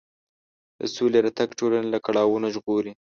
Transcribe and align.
د 0.79 0.81
سولې 0.95 1.19
راتګ 1.25 1.49
ټولنه 1.59 1.87
له 1.93 1.99
کړاوونو 2.05 2.45
ژغوري. 2.55 2.91